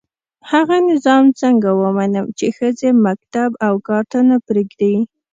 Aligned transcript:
هغه 0.51 0.77
نظام 0.91 1.25
څنګه 1.41 1.69
ومنم 1.81 2.25
چي 2.37 2.47
ښځي 2.57 2.89
مکتب 3.05 3.49
او 3.65 3.73
کار 3.87 4.03
ته 4.11 4.19
نه 4.29 4.37
پزېږدي 4.45 4.93